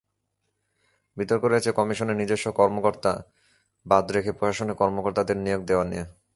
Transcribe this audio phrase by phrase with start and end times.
[1.17, 3.11] বিতর্ক রয়েছে কমিশনের নিজস্ব কর্মকর্তা
[3.85, 6.05] বাদ রেখে প্রশাসনের কর্মকর্তাদের নিয়োগ দেওয়া নিয়ে।